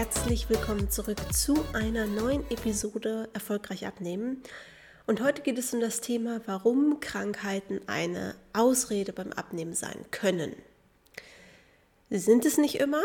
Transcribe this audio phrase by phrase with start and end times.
[0.00, 4.42] herzlich willkommen zurück zu einer neuen Episode Erfolgreich abnehmen.
[5.06, 10.56] Und heute geht es um das Thema, warum Krankheiten eine Ausrede beim Abnehmen sein können.
[12.08, 13.02] Sie sind es nicht immer,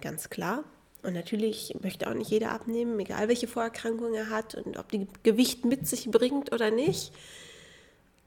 [0.00, 0.62] ganz klar.
[1.02, 5.08] Und natürlich möchte auch nicht jeder abnehmen, egal welche Vorerkrankung er hat und ob die
[5.24, 7.12] Gewicht mit sich bringt oder nicht.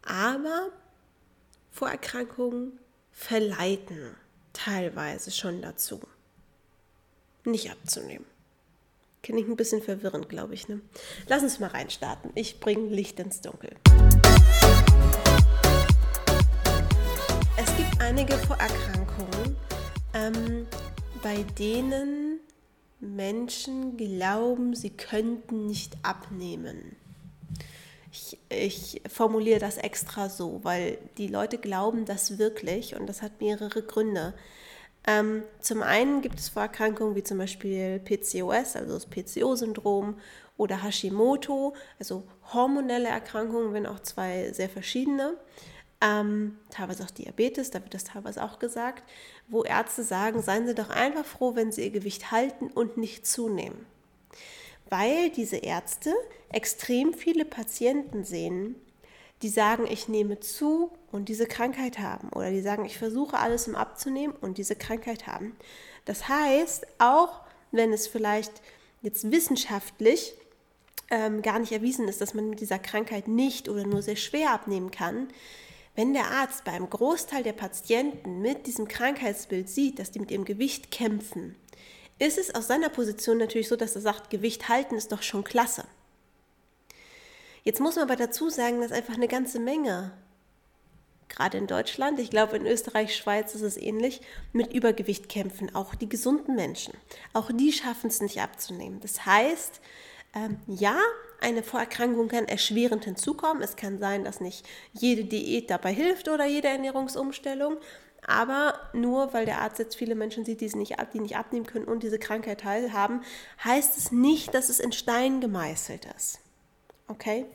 [0.01, 0.67] Aber
[1.71, 2.77] Vorerkrankungen
[3.13, 4.17] verleiten
[4.51, 6.01] teilweise schon dazu,
[7.45, 8.25] nicht abzunehmen.
[9.21, 10.67] Klingt ein bisschen verwirrend, glaube ich.
[10.67, 10.81] Ne?
[11.27, 12.31] Lass uns mal reinstarten.
[12.35, 13.71] Ich bringe Licht ins Dunkel.
[17.55, 19.55] Es gibt einige Vorerkrankungen,
[20.13, 20.67] ähm,
[21.21, 22.39] bei denen
[22.99, 26.95] Menschen glauben, sie könnten nicht abnehmen.
[28.11, 33.41] Ich, ich, formuliere das extra so, weil die Leute glauben das wirklich und das hat
[33.41, 34.33] mehrere Gründe.
[35.05, 40.15] Ähm, zum einen gibt es Vorerkrankungen wie zum Beispiel PCOS, also das PCO-Syndrom
[40.57, 42.23] oder Hashimoto, also
[42.53, 45.37] hormonelle Erkrankungen, wenn auch zwei sehr verschiedene.
[45.99, 49.03] Ähm, teilweise auch Diabetes, da wird das teilweise auch gesagt,
[49.47, 53.25] wo Ärzte sagen, seien Sie doch einfach froh, wenn Sie Ihr Gewicht halten und nicht
[53.25, 53.85] zunehmen.
[54.89, 56.13] Weil diese Ärzte
[56.49, 58.75] extrem viele Patienten sehen,
[59.43, 62.29] die sagen, ich nehme zu und diese Krankheit haben.
[62.29, 65.55] Oder die sagen, ich versuche alles um abzunehmen und diese Krankheit haben.
[66.05, 68.53] Das heißt, auch wenn es vielleicht
[69.01, 70.33] jetzt wissenschaftlich
[71.11, 74.51] ähm, gar nicht erwiesen ist, dass man mit dieser Krankheit nicht oder nur sehr schwer
[74.51, 75.27] abnehmen kann,
[75.95, 80.45] wenn der Arzt beim Großteil der Patienten mit diesem Krankheitsbild sieht, dass die mit ihrem
[80.45, 81.55] Gewicht kämpfen,
[82.17, 85.43] ist es aus seiner Position natürlich so, dass er sagt, Gewicht halten ist doch schon
[85.43, 85.83] klasse.
[87.63, 90.11] Jetzt muss man aber dazu sagen, dass einfach eine ganze Menge,
[91.29, 95.73] gerade in Deutschland, ich glaube in Österreich, Schweiz ist es ähnlich, mit Übergewicht kämpfen.
[95.73, 96.93] Auch die gesunden Menschen.
[97.31, 98.99] Auch die schaffen es nicht abzunehmen.
[98.99, 99.79] Das heißt,
[100.35, 100.97] ähm, ja,
[101.39, 103.63] eine Vorerkrankung kann erschwerend hinzukommen.
[103.63, 107.77] Es kann sein, dass nicht jede Diät dabei hilft oder jede Ernährungsumstellung.
[108.25, 111.85] Aber nur weil der Arzt jetzt viele Menschen sieht, die, nicht, die nicht abnehmen können
[111.85, 113.21] und diese Krankheit haben,
[113.63, 116.39] heißt es nicht, dass es in Stein gemeißelt ist.
[117.07, 117.45] Okay?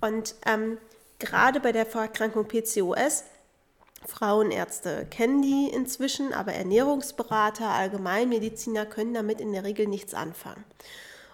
[0.00, 0.78] Und ähm,
[1.18, 3.24] gerade bei der Vorerkrankung PCOS,
[4.06, 10.64] Frauenärzte kennen die inzwischen, aber Ernährungsberater, Allgemeinmediziner können damit in der Regel nichts anfangen.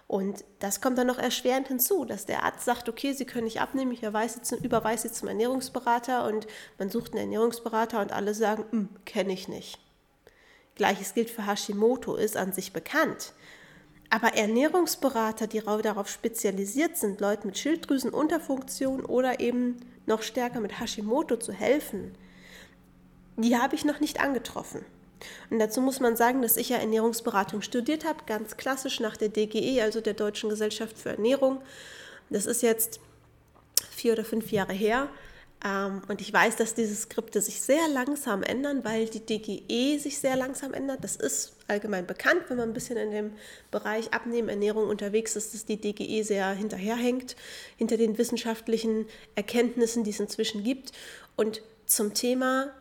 [0.06, 3.60] Und das kommt dann noch erschwerend hinzu, dass der Arzt sagt, okay, Sie können nicht
[3.60, 6.46] abnehmen, ich überweise Sie, zum Ernährungsberater und
[6.78, 9.78] man sucht einen Ernährungsberater und alle sagen, hm, kenne ich nicht.
[10.76, 13.34] Gleiches gilt für Hashimoto, ist an sich bekannt.
[14.10, 19.76] Aber Ernährungsberater, die darauf spezialisiert sind, Leuten mit Schilddrüsenunterfunktion oder eben
[20.06, 22.14] noch stärker mit Hashimoto zu helfen,
[23.36, 24.84] die habe ich noch nicht angetroffen.
[25.50, 29.28] Und dazu muss man sagen, dass ich ja Ernährungsberatung studiert habe, ganz klassisch nach der
[29.28, 31.60] DGE, also der Deutschen Gesellschaft für Ernährung.
[32.30, 33.00] Das ist jetzt
[33.90, 35.08] vier oder fünf Jahre her.
[35.64, 40.19] Ähm, und ich weiß, dass diese Skripte sich sehr langsam ändern, weil die DGE sich
[40.19, 41.02] sehr langsam ändert.
[41.02, 43.32] Das ist allgemein bekannt, wenn man ein bisschen in dem
[43.70, 47.34] Bereich Abnehmen, Ernährung unterwegs ist, dass die DGE sehr hinterherhängt,
[47.76, 50.92] hinter den wissenschaftlichen Erkenntnissen, die es inzwischen gibt.
[51.36, 52.72] Und zum Thema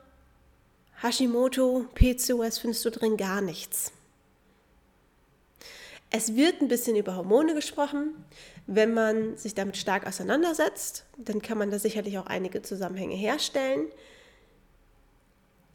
[1.02, 3.92] Hashimoto, PCOS findest du drin gar nichts.
[6.10, 8.14] Es wird ein bisschen über Hormone gesprochen.
[8.68, 13.88] Wenn man sich damit stark auseinandersetzt, dann kann man da sicherlich auch einige Zusammenhänge herstellen.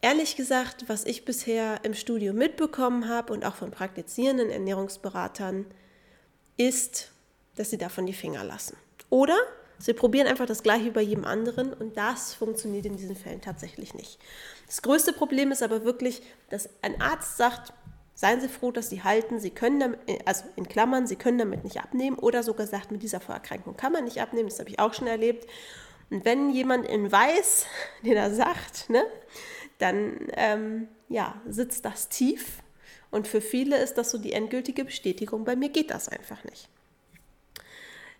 [0.01, 5.65] Ehrlich gesagt, was ich bisher im Studio mitbekommen habe und auch von praktizierenden Ernährungsberatern,
[6.57, 7.11] ist,
[7.55, 8.77] dass sie davon die Finger lassen.
[9.09, 9.37] Oder
[9.79, 13.95] sie probieren einfach das gleiche bei jedem anderen und das funktioniert in diesen Fällen tatsächlich
[13.95, 14.19] nicht.
[14.67, 17.73] Das größte Problem ist aber wirklich, dass ein Arzt sagt,
[18.15, 21.63] Seien Sie froh, dass Sie halten, Sie können damit, also in Klammern, Sie können damit
[21.63, 24.79] nicht abnehmen oder sogar sagt, mit dieser Vorerkrankung kann man nicht abnehmen, das habe ich
[24.79, 25.47] auch schon erlebt.
[26.09, 27.65] Und wenn jemand in Weiß
[28.03, 29.03] dir da sagt, ne,
[29.79, 32.59] dann ähm, ja, sitzt das tief
[33.09, 36.69] und für viele ist das so die endgültige Bestätigung, bei mir geht das einfach nicht.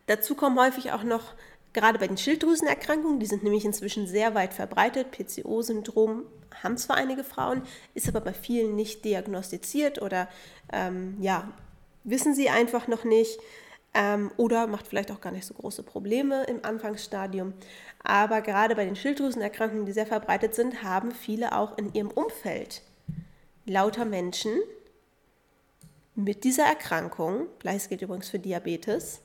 [0.08, 1.34] Dazu kommen häufig auch noch
[1.74, 5.12] Gerade bei den Schilddrüsenerkrankungen, die sind nämlich inzwischen sehr weit verbreitet.
[5.12, 6.24] PCO-Syndrom
[6.62, 7.64] haben zwar einige Frauen,
[7.96, 10.30] ist aber bei vielen nicht diagnostiziert oder
[10.72, 11.52] ähm, ja,
[12.04, 13.40] wissen sie einfach noch nicht
[13.96, 17.54] ähm, oder macht vielleicht auch gar nicht so große Probleme im Anfangsstadium.
[18.04, 22.82] Aber gerade bei den Schilddrüsenerkrankungen, die sehr verbreitet sind, haben viele auch in ihrem Umfeld
[23.66, 24.60] lauter Menschen
[26.16, 27.48] mit dieser Erkrankung.
[27.60, 29.22] Gleiches gilt übrigens für Diabetes.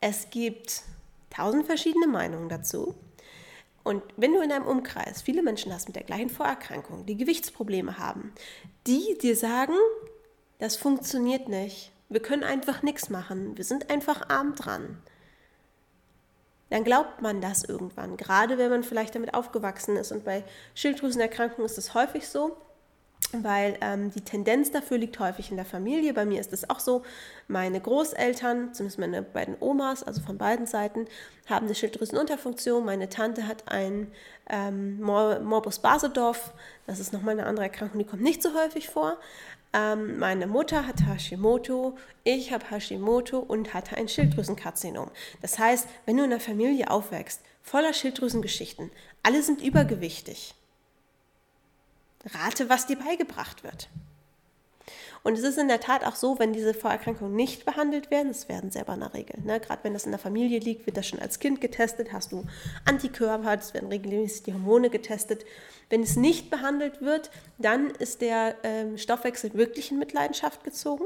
[0.00, 0.82] Es gibt
[1.34, 2.94] tausend verschiedene Meinungen dazu.
[3.82, 7.98] Und wenn du in deinem Umkreis viele Menschen hast mit der gleichen Vorerkrankung, die Gewichtsprobleme
[7.98, 8.32] haben,
[8.86, 9.74] die dir sagen,
[10.58, 11.92] Das funktioniert nicht.
[12.08, 13.56] Wir können einfach nichts machen.
[13.56, 15.02] Wir sind einfach arm dran.
[16.70, 20.12] Dann glaubt man das irgendwann, gerade wenn man vielleicht damit aufgewachsen ist.
[20.12, 20.44] Und bei
[20.74, 22.56] Schilddrüsenerkrankungen ist es häufig so,
[23.32, 26.14] weil ähm, die Tendenz dafür liegt häufig in der Familie.
[26.14, 27.02] Bei mir ist es auch so.
[27.48, 31.06] Meine Großeltern, zumindest meine beiden Omas, also von beiden Seiten,
[31.46, 32.84] haben eine Schilddrüsenunterfunktion.
[32.84, 34.10] Meine Tante hat ein
[34.48, 36.52] ähm, Morbus Basedorf.
[36.86, 39.18] Das ist nochmal eine andere Erkrankung, die kommt nicht so häufig vor.
[39.72, 45.10] Ähm, meine Mutter hatte Hashimoto, ich habe Hashimoto und hatte ein Schilddrüsenkarzinom.
[45.42, 48.92] Das heißt, wenn du in einer Familie aufwächst, voller Schilddrüsengeschichten,
[49.24, 50.54] alle sind übergewichtig
[52.32, 53.88] Rate, was dir beigebracht wird.
[55.24, 58.50] Und es ist in der Tat auch so, wenn diese Vorerkrankungen nicht behandelt werden, das
[58.50, 59.40] werden selber in der Regel.
[59.42, 59.58] Ne?
[59.58, 62.44] Gerade wenn das in der Familie liegt, wird das schon als Kind getestet, hast du
[62.84, 65.46] Antikörper, es werden regelmäßig die Hormone getestet.
[65.88, 71.04] Wenn es nicht behandelt wird, dann ist der ähm, Stoffwechsel wirklich in Mitleidenschaft gezogen.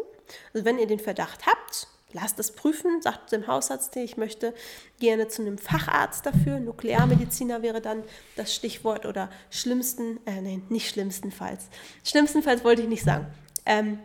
[0.53, 4.55] Also wenn ihr den Verdacht habt, lasst es prüfen, sagt dem Hausarzt, ich möchte
[4.99, 6.58] gerne zu einem Facharzt dafür.
[6.58, 8.02] Nuklearmediziner wäre dann
[8.37, 11.69] das Stichwort oder schlimmsten, äh, nein, nicht schlimmstenfalls.
[12.05, 13.26] Schlimmstenfalls wollte ich nicht sagen.
[13.66, 13.99] Ähm,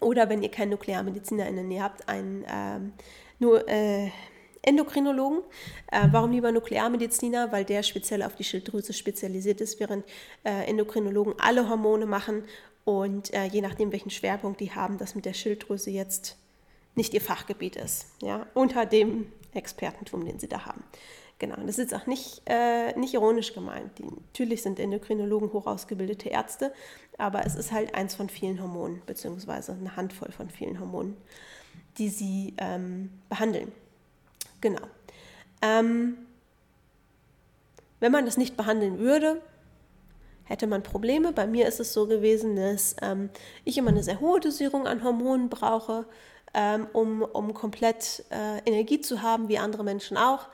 [0.00, 2.92] oder wenn ihr keinen Nuklearmediziner in der Nähe habt, einen ähm,
[3.40, 4.10] nur äh,
[4.62, 5.40] Endokrinologen.
[5.90, 7.52] Äh, warum lieber Nuklearmediziner?
[7.52, 10.04] Weil der speziell auf die Schilddrüse spezialisiert ist, während
[10.44, 12.44] äh, Endokrinologen alle Hormone machen
[12.84, 16.36] und äh, je nachdem, welchen Schwerpunkt die haben, das mit der Schilddrüse jetzt
[16.98, 20.82] nicht ihr Fachgebiet ist, ja, unter dem Expertentum, den sie da haben.
[21.38, 23.96] Genau, das ist auch nicht, äh, nicht ironisch gemeint.
[23.98, 26.72] Die, natürlich sind Endokrinologen hochausgebildete Ärzte,
[27.16, 31.16] aber es ist halt eins von vielen Hormonen, beziehungsweise eine Handvoll von vielen Hormonen,
[31.98, 33.70] die sie ähm, behandeln.
[34.60, 34.82] Genau.
[35.62, 36.18] Ähm,
[38.00, 39.40] wenn man das nicht behandeln würde,
[40.42, 41.32] hätte man Probleme.
[41.32, 43.30] Bei mir ist es so gewesen, dass ähm,
[43.64, 46.06] ich immer eine sehr hohe Dosierung an Hormonen brauche,
[46.92, 50.48] um, um komplett äh, Energie zu haben, wie andere Menschen auch.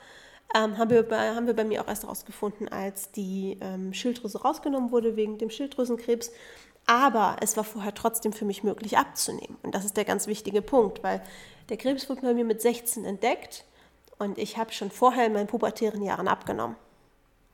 [0.55, 4.41] Ähm, haben, wir bei, haben wir bei mir auch erst herausgefunden, als die ähm, Schilddrüse
[4.41, 6.31] rausgenommen wurde wegen dem Schilddrüsenkrebs.
[6.85, 9.57] Aber es war vorher trotzdem für mich möglich abzunehmen.
[9.63, 11.21] Und das ist der ganz wichtige Punkt, weil
[11.69, 13.65] der Krebs wurde bei mir mit 16 entdeckt
[14.17, 16.75] und ich habe schon vorher in meinen pubertären Jahren abgenommen.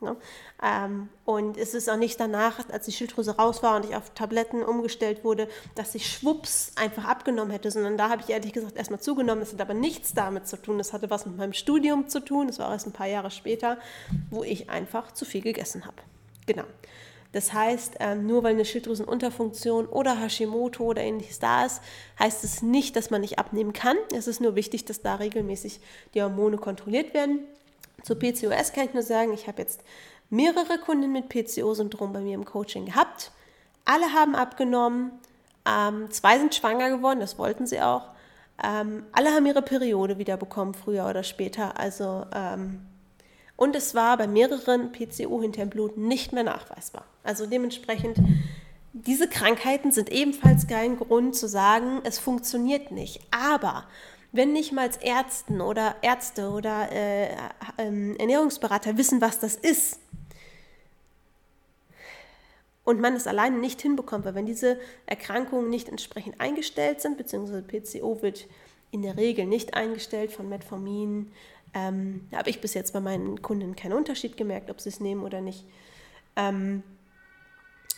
[0.02, 0.18] Ne?
[0.64, 4.10] Ähm, und es ist auch nicht danach, als die Schilddrüse raus war und ich auf
[4.16, 8.78] Tabletten umgestellt wurde, dass ich schwupps einfach abgenommen hätte, sondern da habe ich ehrlich gesagt
[8.78, 9.42] erstmal zugenommen.
[9.42, 10.80] Das hat aber nichts damit zu tun.
[10.80, 12.48] Das hatte was mit meinem Studium zu tun.
[12.48, 13.78] Das war erst ein paar Jahre später,
[14.32, 16.02] wo ich einfach zu viel gegessen habe.
[16.48, 16.66] Genau.
[17.32, 21.82] Das heißt, ähm, nur weil eine Schilddrüsenunterfunktion oder Hashimoto oder ähnliches da ist,
[22.20, 23.96] heißt es nicht, dass man nicht abnehmen kann.
[24.14, 25.80] Es ist nur wichtig, dass da regelmäßig
[26.14, 27.40] die Hormone kontrolliert werden.
[28.04, 29.82] Zu PCOS kann ich nur sagen, ich habe jetzt
[30.30, 33.32] mehrere Kunden mit PCO-Syndrom bei mir im Coaching gehabt.
[33.86, 35.12] Alle haben abgenommen.
[35.66, 38.10] Ähm, zwei sind schwanger geworden, das wollten sie auch.
[38.64, 41.80] Ähm, alle haben ihre Periode wieder bekommen, früher oder später.
[41.80, 42.82] Also, ähm,
[43.56, 47.06] und es war bei mehreren PCO hinter dem Blut nicht mehr nachweisbar.
[47.24, 48.18] Also dementsprechend,
[48.94, 53.22] diese Krankheiten sind ebenfalls kein Grund zu sagen, es funktioniert nicht.
[53.32, 53.86] Aber
[54.32, 57.36] wenn nicht mal Ärzten oder Ärzte oder äh, äh,
[57.78, 60.00] Ernährungsberater wissen, was das ist,
[62.84, 67.62] und man es alleine nicht hinbekommt, weil wenn diese Erkrankungen nicht entsprechend eingestellt sind, beziehungsweise
[67.62, 68.48] PCO wird
[68.90, 71.32] in der Regel nicht eingestellt von Metformin,
[71.74, 75.00] ähm, da habe ich bis jetzt bei meinen Kunden keinen Unterschied gemerkt, ob sie es
[75.00, 75.64] nehmen oder nicht.
[76.36, 76.84] Ähm,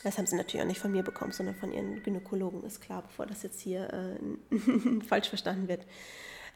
[0.04, 3.04] das haben sie natürlich auch nicht von mir bekommen, sondern von ihren Gynäkologen, ist klar,
[3.04, 5.86] bevor das jetzt hier äh, falsch verstanden wird.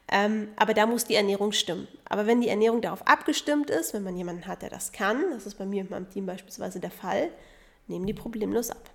[0.10, 1.88] Ähm, aber da muss die Ernährung stimmen.
[2.06, 5.46] Aber wenn die Ernährung darauf abgestimmt ist, wenn man jemanden hat, der das kann, das
[5.46, 7.30] ist bei mir und meinem Team beispielsweise der Fall,
[7.88, 8.90] nehmen die problemlos ab.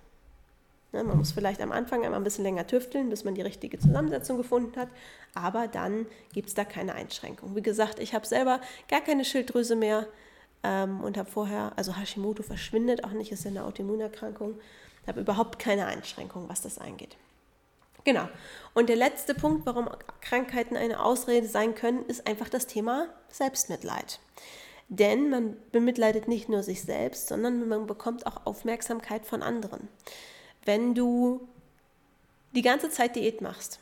[0.93, 3.79] Ne, man muss vielleicht am Anfang einmal ein bisschen länger tüfteln, bis man die richtige
[3.79, 4.89] Zusammensetzung gefunden hat,
[5.33, 7.55] aber dann gibt es da keine Einschränkung.
[7.55, 10.07] Wie gesagt, ich habe selber gar keine Schilddrüse mehr
[10.63, 14.59] ähm, und habe vorher, also Hashimoto verschwindet auch nicht, ist ja eine Autoimmunerkrankung,
[15.07, 17.17] habe überhaupt keine Einschränkung, was das angeht.
[18.03, 18.27] Genau.
[18.73, 19.89] Und der letzte Punkt, warum
[20.21, 24.19] Krankheiten eine Ausrede sein können, ist einfach das Thema Selbstmitleid.
[24.89, 29.87] Denn man bemitleidet nicht nur sich selbst, sondern man bekommt auch Aufmerksamkeit von anderen.
[30.65, 31.47] Wenn du
[32.53, 33.79] die ganze Zeit Diät machst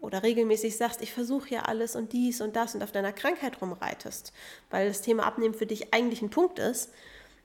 [0.00, 3.60] oder regelmäßig sagst, ich versuche ja alles und dies und das und auf deiner Krankheit
[3.60, 4.32] rumreitest,
[4.70, 6.90] weil das Thema Abnehmen für dich eigentlich ein Punkt ist,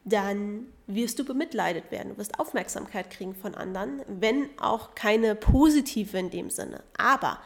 [0.03, 2.09] dann wirst du bemitleidet werden.
[2.09, 6.83] Du wirst Aufmerksamkeit kriegen von anderen, wenn auch keine positive in dem Sinne.
[6.97, 7.39] Aber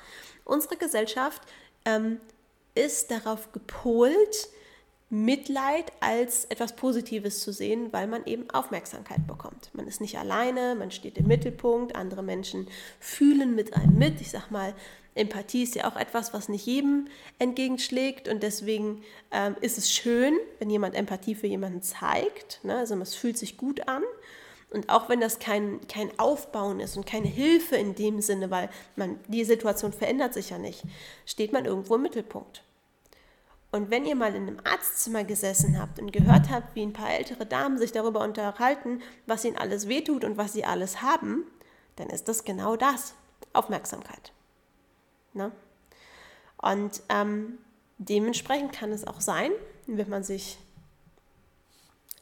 [0.45, 1.41] unsere Gesellschaft
[1.83, 2.19] ähm,
[2.74, 4.50] ist darauf gepolt,
[5.09, 9.69] Mitleid als etwas Positives zu sehen, weil man eben Aufmerksamkeit bekommt.
[9.74, 12.67] Man ist nicht alleine, man steht im Mittelpunkt, andere Menschen
[13.00, 14.19] fühlen mit einem mit.
[14.19, 14.74] Ich sag mal,
[15.13, 17.07] Empathie ist ja auch etwas, was nicht jedem
[17.39, 22.59] entgegenschlägt und deswegen ähm, ist es schön, wenn jemand Empathie für jemanden zeigt.
[22.63, 22.75] Ne?
[22.75, 24.03] Also es fühlt sich gut an.
[24.71, 28.69] Und auch wenn das kein, kein Aufbauen ist und keine Hilfe in dem Sinne, weil
[28.97, 30.83] man, die Situation verändert sich ja nicht,
[31.25, 32.64] steht man irgendwo im Mittelpunkt.
[33.75, 37.10] Und wenn ihr mal in einem Arztzimmer gesessen habt und gehört habt, wie ein paar
[37.10, 41.44] ältere Damen sich darüber unterhalten, was ihnen alles wehtut und was sie alles haben,
[41.98, 43.15] dann ist das genau das.
[43.51, 44.32] Aufmerksamkeit.
[45.34, 45.51] Ne?
[46.55, 47.58] Und ähm,
[47.98, 49.51] dementsprechend kann es auch sein,
[49.88, 50.58] wenn man sich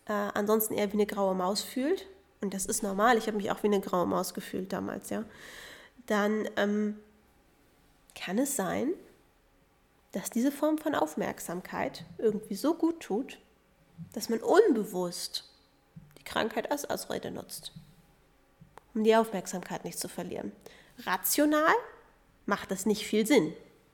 [0.07, 2.07] äh, ansonsten eher wie eine graue Maus fühlt,
[2.41, 5.23] und das ist normal, ich habe mich auch wie eine graue Maus gefühlt damals, ja,
[6.07, 6.97] dann ähm,
[8.15, 8.93] kann es sein,
[10.13, 13.39] dass diese Form von Aufmerksamkeit irgendwie so gut tut,
[14.13, 15.49] dass man unbewusst
[16.17, 17.73] die Krankheit als Ausrede nutzt,
[18.93, 20.51] um die Aufmerksamkeit nicht zu verlieren.
[20.99, 21.73] Rational
[22.45, 23.53] macht das nicht viel Sinn.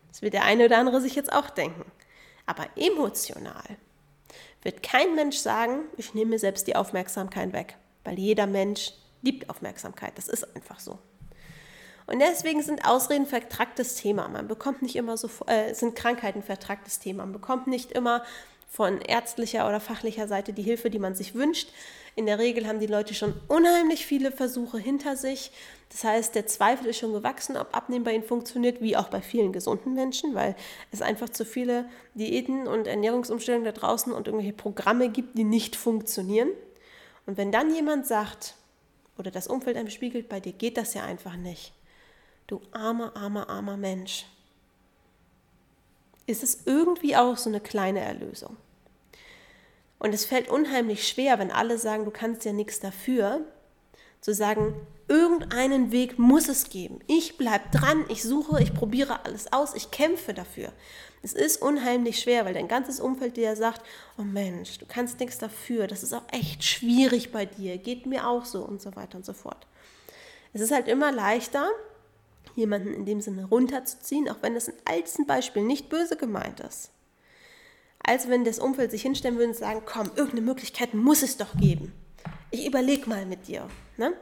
[0.10, 1.90] Das wird der eine oder andere sich jetzt auch denken.
[2.46, 3.78] Aber emotional
[4.62, 9.50] wird kein Mensch sagen, ich nehme mir selbst die Aufmerksamkeit weg, weil jeder Mensch liebt
[9.50, 10.18] Aufmerksamkeit.
[10.18, 11.00] Das ist einfach so.
[12.10, 14.28] Und deswegen sind Ausreden vertracktes Thema.
[14.28, 17.24] Man bekommt nicht immer so, äh, sind Krankheiten vertracktes Thema.
[17.24, 18.24] Man bekommt nicht immer
[18.68, 21.70] von ärztlicher oder fachlicher Seite die Hilfe, die man sich wünscht.
[22.16, 25.52] In der Regel haben die Leute schon unheimlich viele Versuche hinter sich.
[25.90, 29.22] Das heißt, der Zweifel ist schon gewachsen, ob Abnehmen bei ihnen funktioniert, wie auch bei
[29.22, 30.56] vielen gesunden Menschen, weil
[30.92, 31.86] es einfach zu viele
[32.16, 36.50] Diäten und Ernährungsumstellungen da draußen und irgendwelche Programme gibt, die nicht funktionieren.
[37.28, 38.56] Und wenn dann jemand sagt,
[39.20, 41.74] oder das Umfeld einem spiegelt, bei dir geht das ja einfach nicht,
[42.50, 44.26] du armer, armer, armer Mensch,
[46.26, 48.58] ist es irgendwie auch so eine kleine Erlösung.
[49.98, 53.42] Und es fällt unheimlich schwer, wenn alle sagen, du kannst ja nichts dafür,
[54.22, 54.76] zu sagen,
[55.08, 57.00] irgendeinen Weg muss es geben.
[57.08, 60.72] Ich bleibe dran, ich suche, ich probiere alles aus, ich kämpfe dafür.
[61.22, 63.82] Es ist unheimlich schwer, weil dein ganzes Umfeld dir sagt,
[64.18, 68.28] oh Mensch, du kannst nichts dafür, das ist auch echt schwierig bei dir, geht mir
[68.28, 69.68] auch so und so weiter und so fort.
[70.54, 71.70] Es ist halt immer leichter,
[72.56, 76.92] jemanden in dem Sinne runterzuziehen, auch wenn das in alten Beispiel nicht böse gemeint ist.
[78.02, 81.56] Als wenn das Umfeld sich hinstellen würde und sagen, komm, irgendeine Möglichkeit muss es doch
[81.58, 81.94] geben.
[82.52, 83.68] Ich überlege mal mit dir.
[83.98, 84.14] Ne?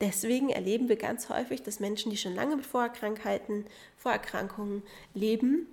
[0.00, 4.82] Deswegen erleben wir ganz häufig, dass Menschen, die schon lange mit Vorerkrankheiten, Vorerkrankungen
[5.14, 5.66] leben,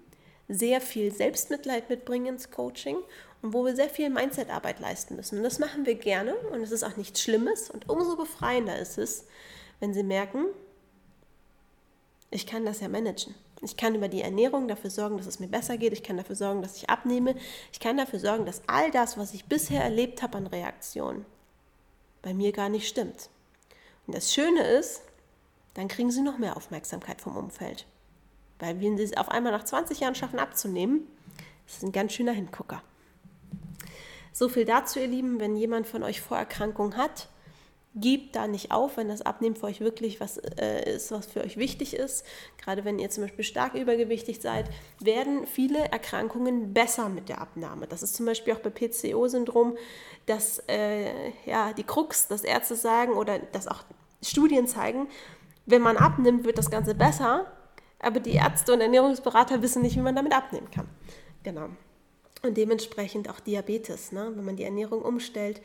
[0.48, 2.98] sehr viel Selbstmitleid mitbringen ins Coaching
[3.42, 5.38] und wo wir sehr viel Mindset-Arbeit leisten müssen.
[5.38, 8.98] Und das machen wir gerne und es ist auch nichts Schlimmes und umso befreiender ist
[8.98, 9.26] es,
[9.86, 10.48] wenn sie merken,
[12.32, 13.36] ich kann das ja managen.
[13.62, 15.94] Ich kann über die Ernährung dafür sorgen, dass es mir besser geht.
[15.94, 17.36] Ich kann dafür sorgen, dass ich abnehme.
[17.72, 21.24] Ich kann dafür sorgen, dass all das, was ich bisher erlebt habe an Reaktionen,
[22.24, 23.30] bei mir gar nicht stimmt.
[24.08, 25.04] Und das Schöne ist,
[25.76, 27.86] dann kriegen sie noch mehr Aufmerksamkeit vom Umfeld.
[28.58, 31.08] Weil wenn sie es auf einmal nach 20 Jahren schaffen abzunehmen,
[31.68, 32.82] das ist ein ganz schöner Hingucker.
[34.34, 37.30] So viel dazu, ihr Lieben, wenn jemand von euch Vorerkrankungen hat,
[37.96, 41.42] gebt da nicht auf, wenn das Abnehmen für euch wirklich was äh, ist, was für
[41.42, 42.26] euch wichtig ist.
[42.58, 47.88] Gerade wenn ihr zum Beispiel stark übergewichtig seid, werden viele Erkrankungen besser mit der Abnahme.
[47.88, 49.78] Das ist zum Beispiel auch bei PCO-Syndrom,
[50.26, 53.84] dass äh, ja, die Krux, dass Ärzte sagen oder dass auch
[54.22, 55.08] Studien zeigen,
[55.66, 57.52] wenn man abnimmt, wird das Ganze besser,
[58.00, 60.88] aber die Ärzte und Ernährungsberater wissen nicht, wie man damit abnehmen kann.
[61.44, 61.70] Genau.
[62.44, 64.32] Und dementsprechend auch Diabetes, ne?
[64.36, 65.62] wenn man die Ernährung umstellt,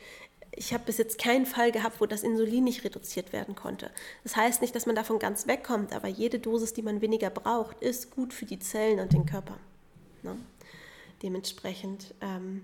[0.53, 3.89] ich habe bis jetzt keinen Fall gehabt, wo das Insulin nicht reduziert werden konnte.
[4.23, 7.81] Das heißt nicht, dass man davon ganz wegkommt, aber jede Dosis, die man weniger braucht,
[7.81, 9.57] ist gut für die Zellen und den Körper.
[10.23, 10.37] Ne?
[11.23, 12.63] Dementsprechend, ähm,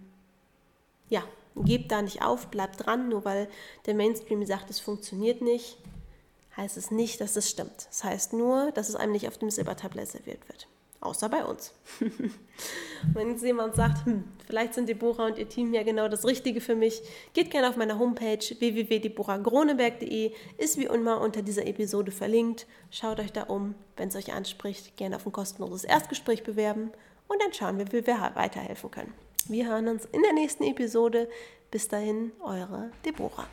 [1.09, 1.23] ja,
[1.55, 3.47] gebt da nicht auf, bleibt dran, nur weil
[3.85, 5.77] der Mainstream sagt, es funktioniert nicht,
[6.57, 7.87] heißt es nicht, dass es stimmt.
[7.89, 10.67] Das heißt nur, dass es einem nicht auf dem Silbertablett serviert wird.
[10.99, 11.73] Außer bei uns.
[13.13, 16.59] Wenn jetzt jemand sagt, hm, vielleicht sind Deborah und ihr Team ja genau das Richtige
[16.59, 17.01] für mich,
[17.33, 22.65] geht gerne auf meiner Homepage www.deborahgroneberg.de, ist wie immer unter dieser Episode verlinkt.
[22.89, 26.91] Schaut euch da um, wenn es euch anspricht, gerne auf ein kostenloses Erstgespräch bewerben
[27.27, 29.13] und dann schauen wir, wie wir weiterhelfen können.
[29.47, 31.29] Wir hören uns in der nächsten Episode.
[31.71, 33.47] Bis dahin, eure Deborah.